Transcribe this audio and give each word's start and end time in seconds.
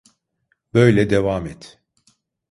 Böyle 0.73 1.09
devam 1.09 1.47
et. 1.47 1.79